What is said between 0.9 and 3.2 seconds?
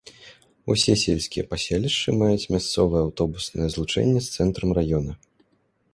сельскія паселішчы маюць мясцовае